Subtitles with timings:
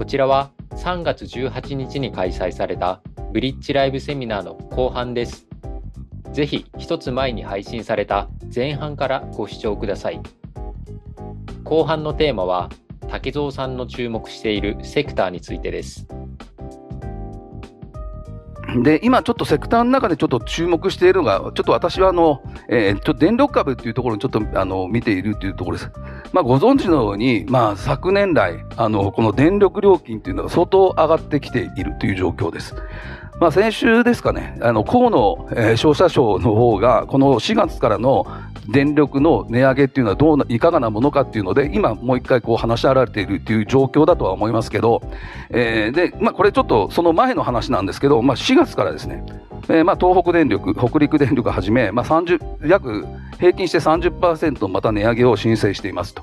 [0.00, 3.02] こちらは3月18日に開催された
[3.34, 5.46] ブリッジライブセミナーの後半です。
[6.32, 10.20] ぜひ一つ前に配信された前半からご視聴ください。
[11.64, 12.70] 後半のテーマは
[13.10, 16.08] 竹蔵さんの注目しているセクターについてです。
[18.76, 25.90] で、今ちょっとセクターの中でちょっと注目しているのが、ちょっと私はあの、えー、ちょっと電力株っていうところにちょっとあの見ているというところです。
[26.32, 32.74] まあご存知のように、まあ昨年来、あの、この電力料金っていうのが相当上がってきているという状況です。
[33.40, 38.26] まあ、先週ですかね、あの河野、えー、消費者省の方が、この4月からの
[38.68, 45.02] 電力の値上げっていうのはどういかがなものかっていうので、今もう一回こう話し合われているっていう状況だとは思いますけど、
[45.50, 49.24] えー、で、まあ、これちょっとその前の話なんですけど、まあ、4月からですね、
[49.68, 52.22] えー、まあ東北電力、北陸電力はじめ、まあ、
[52.64, 53.06] 約
[53.38, 56.22] 平均して30%また値上げを申請していますと。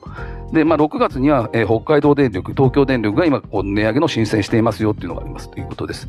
[0.53, 6.07] で、まあ、6月には、えー、北海道電力、東京電力が今値上げの申請していますよっていうのがありますということです。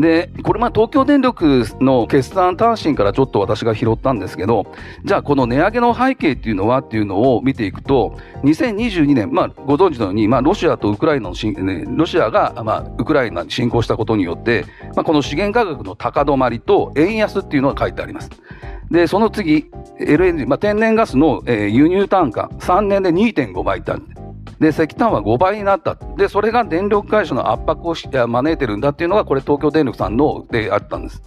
[0.00, 4.72] で、これまあ東京電力の決算単身からちょっと私が拾ったんですけど、
[5.04, 18.30] じゃあこの値上げの背景っていうのはっていうのを見ていくと、2022年、まあご存知のように、まあロシアとウクライナの、ロシアがまあウクライナに侵攻したことによって、まあこの資源価格の高止まりと円安っていうのが書いてあります。
[18.90, 19.66] で、その次、
[20.00, 23.92] LNG、まあ、天然ガスの、輸入単価、3年で2.5倍って
[24.60, 25.96] で、石炭は5倍になった。
[26.16, 31.22] で、それが電力会社の圧迫を招いてるんだっていうのが、これ東京電力さんのであったんです。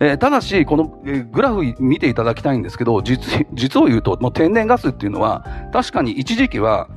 [0.00, 6.88] えー、ただし、この、えー、グラフ見ていただきたいんですけど、実、実を言うと、もう天然ガスっていうのは、確かに一時期は、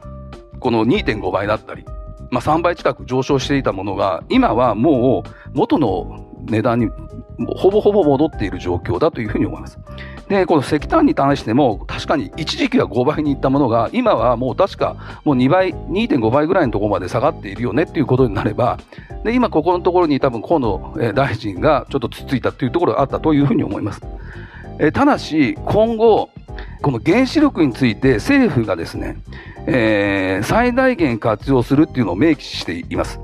[0.60, 1.86] この2.5倍だったり、
[2.32, 6.90] まあ3倍近く上昇していたものが、今はもう元の値段に
[7.58, 9.80] ほぼほぼ戻っている状況だというふうに思います。
[10.30, 18.78] で、この石炭に対しても、確かに一時期は5倍にいったものが、今はもう確かもう2倍、2.5倍ぐらいのところまで下がっているよねっていうことになれば、
[19.24, 24.02] で、今ここのところに多分河野大臣がちょっとつついたというところがあったというふうに思います。
[24.80, 26.30] えただし、今後、
[26.82, 29.18] この原子力について政府がですね、
[29.66, 33.20] えー、最大限活用するっていうのを明記しています。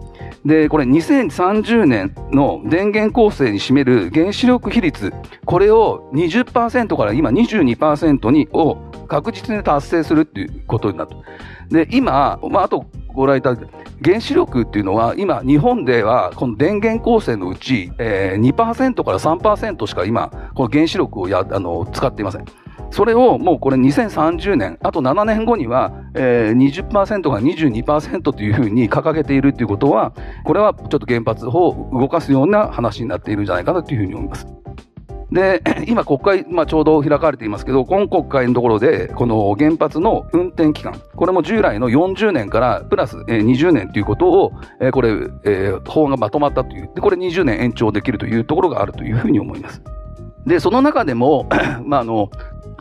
[0.45, 5.13] で、これ2030年の電源構成に占める原子力比率、
[5.45, 8.77] これを20%から今22%にを
[9.07, 11.15] 確実に達成するっていうことになった。
[11.69, 13.67] で、今、まあ、あとご覧いただく
[14.03, 22.62] 原子力っていうのは今日本ではこの電源構成のうち、えー、2%から3%しか今この原子力をやあの使っていません。
[22.93, 30.13] それをもうこれ2030年、あと7年後には、えー、20%が22%というふうに掲げているということは、
[30.45, 34.45] これはちょっと原発法を動かすような話になっているんじゃないかなというふうに思います。
[35.31, 44.51] で、 今国会、まあ、ちょうど開かれていますけど、今国会のところで、この原発の運転期間、これも従来の40年からプラス20年ということを、
[44.91, 49.81] これ、法がまとまったという、で、これ20年延長できるというところがあるというふうに思います。
[50.45, 51.47] で、その中でも、
[51.85, 52.29] まあ、あの、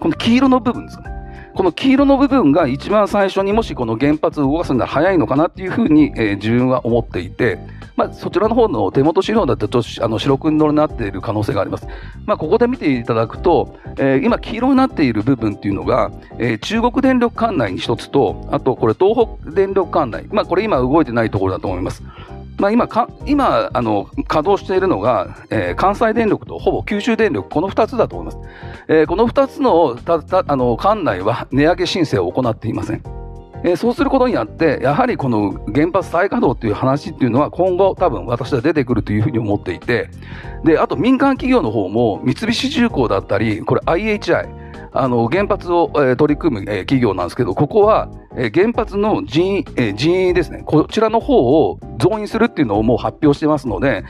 [0.00, 1.22] この黄色の部分ですね。
[1.54, 7.58] この黄色の部分が一番最初にもしこの原発を動かすなら早いのかなっていうふうに、えー、自分は思っていて、
[7.94, 11.86] まあ、そちらの方の手元資料だとちょっとあの白黒になっている可能性があります。
[12.25, 22.02] まあ、ここで見ていただくと、えー、今黄色になっている部分っていうのが、えー、中国電力管内に一つと、あとこれ東北電力管内、まあ、これ今動いてないところだと思います。
[22.58, 28.48] まあ、今か、今、あの、稼働しているのが、えー、関西電力とほぼ九州電力、この2つだと思います。
[28.88, 33.02] えー、この2つの、た、た、あの、管内は値上げ申請を行っていません。
[33.64, 40.10] えー、そうすることによって、やはりこの原発再稼働という話っていうのは今後多分私は出てくるというふうに思っていて、
[40.64, 44.48] で、あと民間企業の方も三菱重工だったり、これ IHI、
[44.92, 54.04] あの原発を、え、取り組む、え、企業なんですけど、ここは、えー、原発の人員、えー、人員ですね、こちらの方を増員するっていうのをもう発表してますので、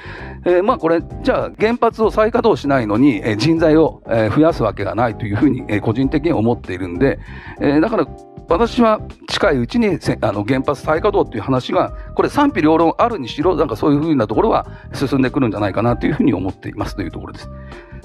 [0.44, 7.19] えー、まあこれ、じゃあ原発を再稼働しないのに、えー、人材を、えー、増やすわけがないというふうに、えー、個人的に思っているんで、
[7.60, 8.06] えー、だから
[8.49, 17.51] 私は近いうちにあの原発再稼働という話が、これ賛否両論あるにしろ、なんかそういうふうなところは進んでくるんじゃないかなというふうに思っていますというところです。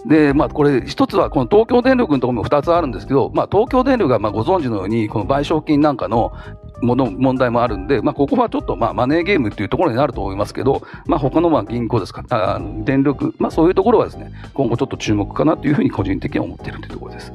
[0.06, 6.34] で、まあ、これ、一つは、この東京電力のところも2つあるんですけど、まあ、東京電力が、まあ、ご存知のように、この賠償金なんかの
[6.82, 17.34] もの、問題もあるんで、まあ、ここはちょっと、まあ、マネーゲームっていうところになると思いますけど、まあ、他の、まあ、銀行ですか、あ電力、まあ、そういうところはですね、今後ちょっと注目かなというふうに個人的には思っているというところです。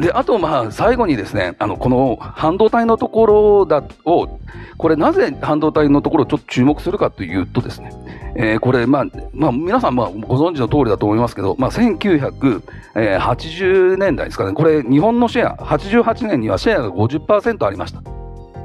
[0.00, 4.38] で、あと、まあ、最後にですね、あの、この半導体のところだを、
[4.78, 7.92] これなぜ半導体のところをちょっと注目するかというとですね、
[8.34, 18.02] えー、これ、まあ、まあ、皆さん、まあ、ご存知の通りだと思いますけど、まあ、1980年代ですかね、これ、日本のシェア、88年にはシェアが50%ありました。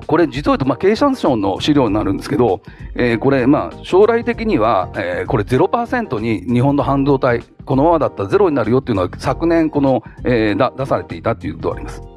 [0.07, 2.62] これ実を言うと、まあ、経産省の資料になるんですけど、
[2.95, 12.17] えー、これ、まあ、将来的には、えー、これ0%に日本の半導体、このままだったらゼロになるよっていうのは昨年この、えー、出されていたっていうことがあります。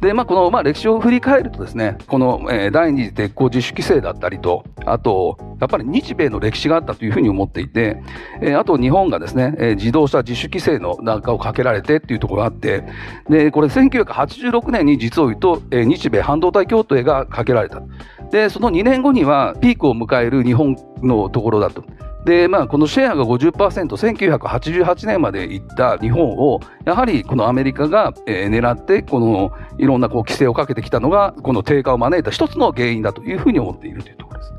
[0.00, 8.00] で、まあ、この、まあ、歴史を振り返るとですね、この、えー、第二次鉄鋼自主規制だったりと、あと、やっぱり日米の歴史があったというふうに思っていて、
[8.40, 12.84] えー、あと日本がですね、えー、自動車自主規制のなんかをかけられてっていうところがあって、
[13.28, 17.82] で、これ1986年に実を言うと、えー、日米半導体協定がかけられた。
[18.30, 21.82] で、その2年後にはピークを迎える日本のところだと。
[22.24, 23.88] で、まあ、このシェアが50%、
[24.38, 34.52] 1988年までいった日本を、やはりこのアメリカが、えー、狙って、このいろんなこう規制をかけてきたのが、この低下を招いた一つの原因だというふうに思っているというところです。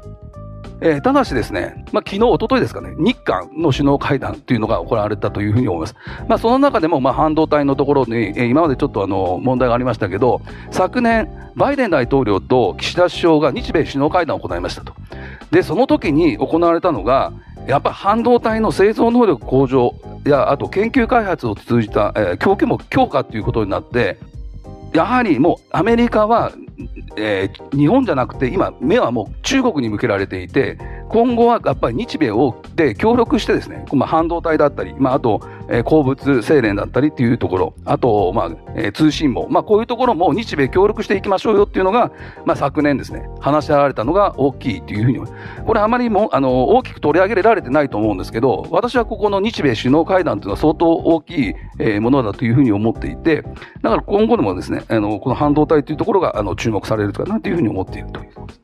[0.82, 5.96] えー、ただしですね、まあ、昨日、一昨日ですかね、日韓の首脳会談というのが行われたというふうに思います。
[6.30, 10.42] まあ、その中でも、まあ、半導体のところに、えー、今までちょっとあの、問題がありましたけど、
[10.72, 14.94] 昨年、バイデン大統領と岸田首相が日米首脳会談を行いましたと。
[15.52, 17.34] で、その時に行われたのが、
[17.70, 19.94] やっぱ半導体の製造能力向上
[20.26, 24.18] やあと研究開発を通じた、えー、供給も強化ということになって
[24.92, 26.52] やはりもうアメリカは、
[27.16, 42.12] えー、日本じゃなくて今目はもう中国に向けられていて今後はやっぱり日米をで協力してですね、まあ、半導体だったり、まあ、あと、えー、鉱物精錬だったりっていうところ、あと、まあえー、通信網、まあ、こういうところも日米協力していきましょうよっていうのが、
[42.46, 45.20] まあ、昨年ですね、話し合われたのが大きいというふうに、
[45.66, 53.44] これあまりもあの大きく取り上げられてないと思うんですけど、私はここの日米首脳会談というのは相当大きい、えー、ものだというふうに思っていて、
[53.82, 58.62] だから今後でもですね、あのこの半導体というところがあの注目されるかなというふうに思っているというころです。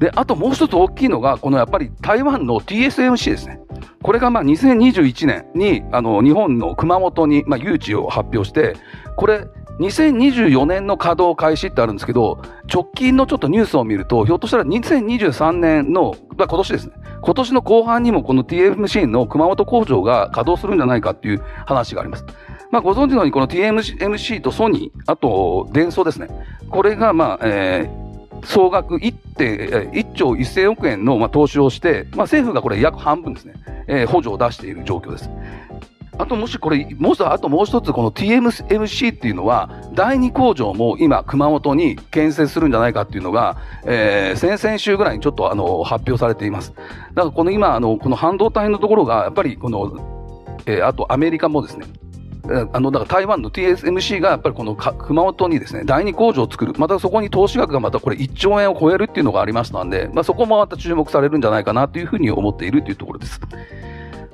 [0.00, 3.60] で、あともう一つ大きいのが、このやっぱり台湾の TSMC ですね。
[4.02, 8.76] これがまあ2021年にあの日本の熊本にまあ誘致を発表して、
[9.16, 9.46] これ
[9.78, 12.42] 2024年の稼働開始ってあるんですけど、
[12.72, 16.94] 直近のちょっとニュースを見ると、ひょっとしたら2023年の、まあ、今年ですね。
[17.22, 22.24] 今年の後半にもこの TSMC の熊本工場が稼働するんじゃないかっていう話があります。
[22.70, 26.28] まあ、ご存知のようにこの TMC とソニー、あと、デンソーですね。
[26.70, 28.09] これが、まあ、えー、
[28.44, 33.54] 総額 1, 1兆1000億円のまあ投資をして、まあ、政府がこれ約半分ですね、
[33.86, 35.30] えー、補助を出している状況です。
[36.20, 46.74] あともしこれ、もうあともう一つ、この TMC っていうのは、第二工場も今、熊本に建設するんじゃないかっていうのが、えー、先々週ぐらいにちょっとあの発表されています。
[47.14, 51.86] だからこの今、あのこの半導体のところが、やっぱりこの、えー、あとアメリカもですね、
[52.72, 63.40] あのだから台湾の TSMC がやっぱりこの熊本にですね第二工場を作る、またそこに投資額がまたこれ1兆円を超えるっていうのがありましたんで、まあ、そこもまた注目されるんじゃないかなというふうに思っているというところです。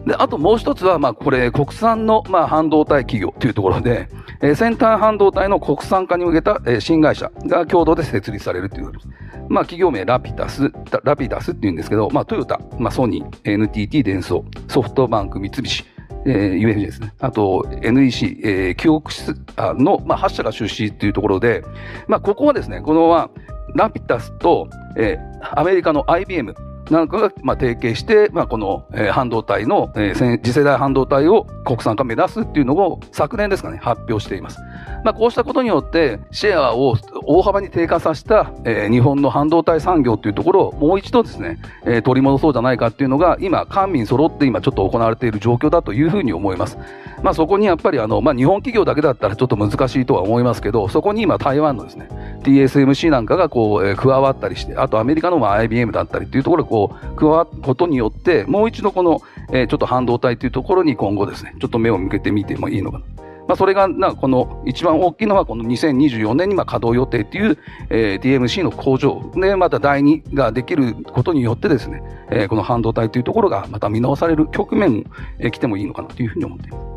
[0.07, 4.09] であともう一つは、まあ、これ、国産の、まあ、半導体企業というところで、
[4.41, 9.09] えー、先端半導体の国産化に向けた、え、新会社が共同で設立されるということです。
[9.49, 10.73] まあ、企業名ラピダス、
[11.03, 15.85] ラピダスっていうんですけど、まあ、トヨタ、まあ、ソニー、NTT デンソー、ソフトバンク、三菱、
[16.27, 17.15] えー、UFJ ですね。
[17.21, 21.65] あと NEC、えー、記憶室の、まあ、8社が出資というところで、
[22.09, 23.31] まあ、ここはですね、この、ま、
[23.75, 26.55] ラピタスと、えー、アメリカの IBM、
[26.91, 34.61] なんかが、まあ、提携して、まあ、この、えー、半導体の、えー、次世代半導体を国産化目指すっていうのを昨年ですかね、発表しています。
[35.05, 46.79] まあ、こうしたことによって、シェアを大幅に低下させた、えー、日本の半導体産業というところをもう一度ですね、えー、取り戻そうじゃないかっていうのが、今、官民揃って今ちょっと行われている状況だというふうに思います。
[47.23, 52.09] まあ、そこにやっぱりあの、まあ、日本企業だけだったらちょっと難しいとは思いますけど、そこに今台湾のですね、
[52.47, 59.21] TSMC なんかがこう、えー、加わったりして、あとアメリカの IBM だったりっていうところがこう、加わることによって、もう一度この、
[59.53, 63.05] えー、ちょっと半導体というところに今後ですね、ちょっと目を向けてみてもいいのかな。
[63.49, 67.59] まあ、それがこの一番大きいのはこの2024年に稼働予定っていう、
[67.91, 75.05] えー、DMC の工場でまた第2ができることによってですね、えー、この半導体というところがまた見直される局面も、
[75.39, 76.96] えー、来てもいいのかなというふうに思っています。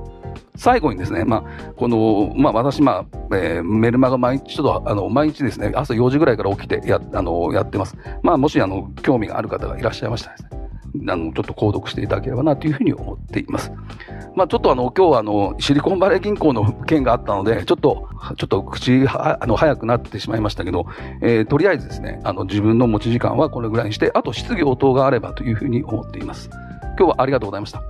[0.55, 7.98] 最後にですね、まあ、この、まあ、私、まあ、えー、メルマガ毎日、ちょっと、あの、毎日ですね、朝4時ぐらいから起きてや、あの、やってます。
[8.24, 10.59] まあ、もし、あの、興味がある方がいらっしゃいましたらですね、
[11.07, 13.71] あの、ちょっと購読していただければなというふうに思っています。
[14.36, 20.88] まあ、ちょっとあの、今日はあの、シリコンバレー銀行の件があったので、ちょっと、ちょっと口は、あの、早くなってしまいましたけど、
[21.21, 26.50] えー、とりあえずですね、あの、自分の持ち時間はこれぐらいにして、あと質疑応答があればというふうに思っています。
[26.98, 27.81] 今日はありがとうございました。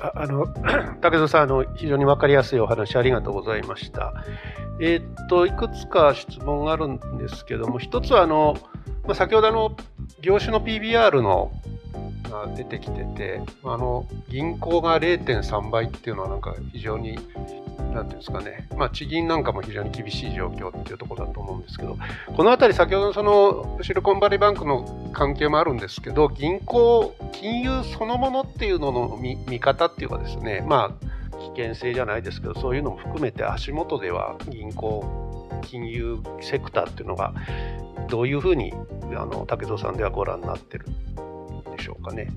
[0.00, 0.46] ああの
[1.00, 4.12] 竹蔵さんあの、非常に分かりやすいお話ありがとうございました。
[4.80, 8.56] えー、っといくつか質問があるんですけども、一つはあの、
[9.04, 9.76] まあ、先ほどの
[10.20, 11.52] 業種の PBR の
[12.30, 17.18] が出てきてて、あの銀行が0.3倍っていうのはなんか非常に
[17.92, 21.98] なんていうんですかね、まあ、地銀なんかも非常に厳しい状況っていうところだと思うんですけど、
[22.34, 37.34] このあたり、先ほどのそのシリコンバレーバンクの関係もあるんですけど、銀行、金融そのものっていうのの見見方っていうかですね、まあ、危険性じゃないですけど、そういうのも含めて足元では銀行、金融セクターっていうのが、
[38.08, 38.72] どういうふうに
[39.16, 40.86] あの竹蔵さんではご覧になってる
[42.00, 42.28] かね。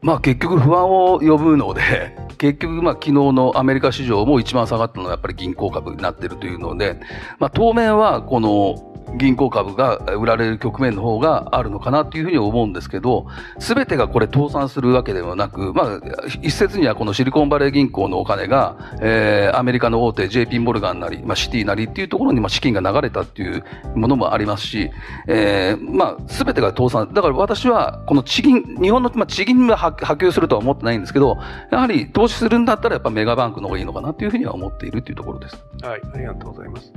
[0.00, 7.00] まあ結局不安を呼ぶので、 結局まあ昨日のアメリカ市場も一番下がったのはやっぱり銀行株になっているというので、
[7.38, 13.26] まあ当面はこの銀行株が売られる局面の方があるのかなというふうに思うんですけど、
[13.58, 16.00] すべてがこれ倒産するわけではなく、まあ、
[16.42, 23.64] 一説にはこのシリコンバレー銀行のお金が、えー、アメリカの大手 JP モルガンなり、まあ、シティなりっていうところにまあ資金が流れたっていう
[23.94, 24.90] ものもありますし、
[25.26, 27.12] えー、まあ、すべてが倒産。
[27.12, 31.38] だから私は、この地銀、日本の、まあ、地銀が波及するとは思ってないんですけど、
[31.70, 35.64] やはり投資するんだったらやっぱメガバンクの方がいいのかなというふうには思っているというところです。
[35.82, 36.92] はい、ありがとうございます。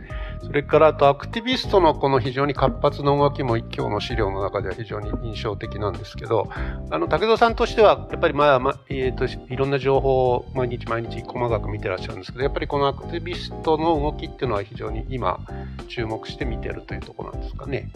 [0.46, 6.52] それからあとアクティビストのこの非常に活発な動きも今日の資料の中では非常に印象的なんですけど、
[6.92, 15.40] あの武田さんとしてはやっぱりまあ、まえーと、いろんな情報を毎日毎日細かく見てらっしゃるんですけど、やっぱりこのアクティビストの動きっていうのは非常に今
[15.88, 17.90] 注目して見てるというところなんですかね。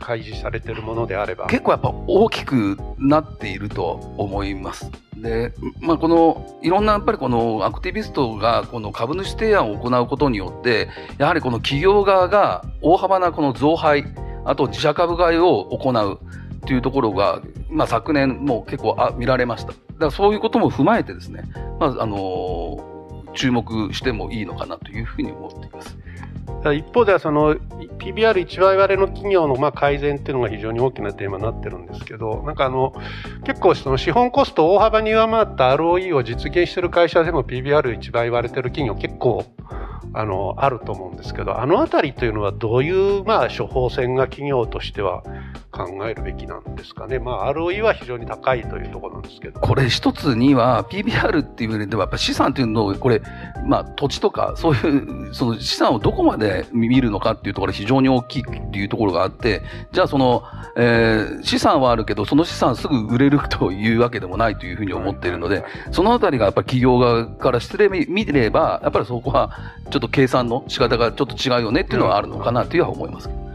[0.00, 4.90] 開示されてるものであれば結構やっぱ大きくなっていると思います。
[5.22, 14.04] で、まあ、この、いろんなやっぱりこのアクティビストがこの株主提案を行うことによって、やはりこの企業側が大幅なこの増配、
[14.44, 16.20] あと自社株買いを行う
[16.66, 19.72] というところが、まあ、昨年も結構あ見られました。
[19.72, 21.42] だからそういうことも踏まえてですね、
[21.80, 22.78] まあ、あの、
[23.34, 25.96] 注目してもいいのかなというふうに思っています。
[26.74, 32.94] 一方ではその PBR1 倍割れの企業のまあ改善っていうのが非常に大きなテーマになってるんですけどなんかあの
[33.44, 39.44] 結構その資本コストを大幅に上回った ROE を実現している会社でも PBR1 倍割れてる企業結構
[40.14, 45.22] あのあると思うんですけどあの辺りというのはどういうまあ処方箋が企業としては
[45.70, 49.60] 考えるべきなんですかね、まあ、ROE は非常に高いというところなんですけど。
[49.60, 53.22] これ一つには PBR っていう上ではやっぱ資産というのをこれ、
[53.64, 60.44] まあ、土地とかそういうその資産をどこまでで見るのかっていうところ非常に大きいっていうところがあってじゃあその、
[60.76, 69.50] えー、資産はあるけどその資産すぐ売れるというわけでもないというふうに思っているので、そのあたりがやっぱ企業側から失礼見ればやっぱりそこは
[69.90, 73.47] ちょっと計算の仕方がちょっと違うよねっていうのはあるのかなというは思います。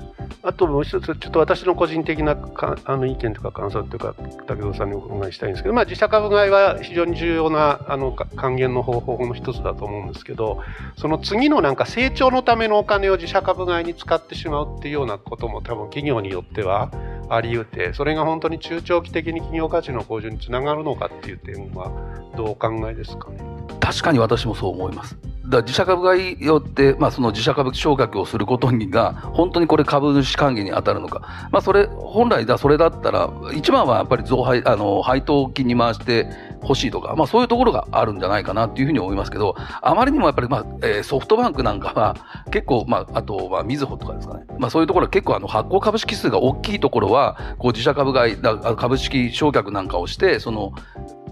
[0.45, 4.13] あともう一つ、ちょっと私の個人的なかあの意見とか感想というか、
[4.45, 10.61] 武藤さんにお伺いしたいんですけど、まあ、自社株買いは非常に重要なあの還元の方法の一つだと思うんですけど、
[10.97, 16.91] その次のなんか成長のためのお金を自社株買いに使ってしまうっていうようなことも多分企業によっては
[17.29, 21.89] あり得て、それが本当に中長期的に企業価値の向上につながるのかっていう点は、
[22.35, 23.52] どうお考えですかね？
[23.83, 25.17] 確かに私もそう思います。
[25.45, 31.49] だ自社株買いによって、まあ、その自社株昇格をすることにが、本当にこれ株主還元に当たるのか。
[31.51, 36.29] まあ、それ、本来だ、それだったら、一番はやっぱり増配、あの、配当金に回して
[36.61, 42.15] ほしいとか、まあ、そういうところがあるんじゃないかなっていうふうに思いますけど、あまりにもやっぱり、まあ、えー、ソフトバンクなんかは、
[42.49, 44.45] 結構、まあ、あと、まあ、みずほとかですかね。
[44.59, 48.37] まあ、そういうところは結構、あの、発行株式数が大きいところは、こう、自社株買い、
[48.77, 50.71] 株式償却なんかをして、その、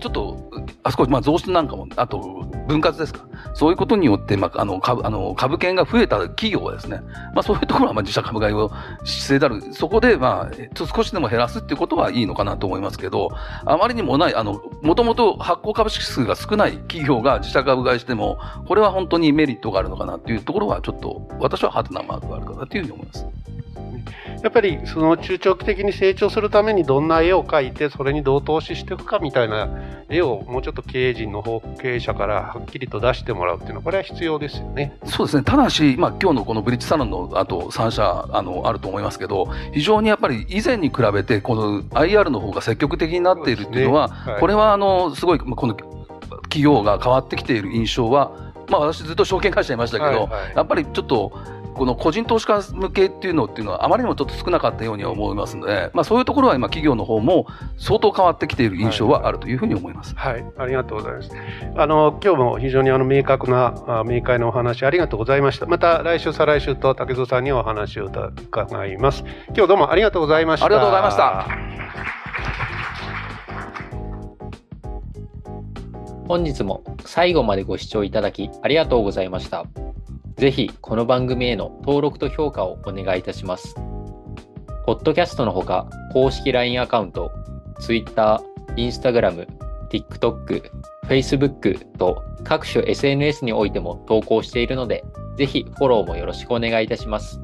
[0.01, 2.20] ちょっと、あそこ、まあ、増資なんかも、あと、
[2.67, 3.22] 分割ですか。
[3.53, 7.01] そういうことによって、まあ、あの、株、あの、株券が増えた企業はですね、
[7.36, 8.72] まあ、そういうところは、まあ、自社株買いを
[9.03, 9.74] 姿勢である。
[9.74, 13.29] そこで、まあ、少しでも減らすっていうことはいいのかなと思いますけど、
[13.63, 23.25] あまりにもない、あの、もともと発行株式数が少ない企業が自社株買いしても、これは本当にメリットがあるのかなっていうところは、ちょっと、私はハテナマークがあるかなというふうに思います。
[24.43, 29.70] やっぱりその中長期的に成長するためにどんな絵を描いてそれにどう投資していくかみたいな
[30.10, 34.98] 絵をもうちょっと経営陣の方経営者からはっきりと出してもらうっていうのはこれは必要ですよね。
[35.05, 35.43] そうですね。
[35.43, 51.34] ただし、まあ、今日のこのブリッジサロンのあと3社あのあると思いますけど非常にやっぱり以前に比べてこの IR の方が積極的になっているっていうのは、ねはい、これはあのすごいこの企業が変わってきている印象はまあ私ずっと証券会社いましたけど、はいはい、やっぱりちょっと
[51.75, 57.48] この個人投資家向けっていうのっていうのはあまりにもちょっと少なかったようには思いますので、まあ、そういうところは今企業の方も
[57.78, 60.13] 相当変わってきている印象はあるというふうに思います。
[60.16, 61.32] はい、はい、ありがとうございます。
[61.78, 65.66] あの今日も非常にあの明確な明快なお話ありがとうございました。
[65.66, 69.24] また来週再来週と竹蔵さんにお話を伺います。
[69.56, 70.66] 今日どうもありがとうございました。
[70.66, 71.82] ありがとうございました。
[76.28, 79.66] 本日も最後までご視聴いただきありがとうございました。
[80.41, 83.75] ぜひこの番組への登録と評価をお願いいたします。
[84.88, 87.31] ポッドキャストのほか、公式 LINE アカウント、
[87.79, 88.41] Twitter、
[88.75, 89.48] Instagram、
[89.91, 90.71] TikTok、
[91.07, 95.05] Facebook と各種 SNS においても投稿しているので、
[95.38, 97.39] ぜひフォローもよろしくお願いいたします。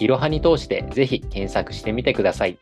[0.00, 2.58] いろはに通してぜひ検索してみてください。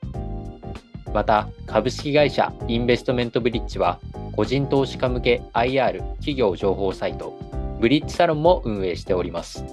[1.14, 4.00] また、株式会社インベストメントブリッジは、
[4.32, 7.45] 個人投資家向け IR 企業情報サイト、
[7.80, 9.64] ブリッジサロンも運営しております。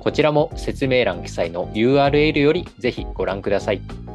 [0.00, 4.05] こちらも説明欄記載の URL よりぜひご覧ください。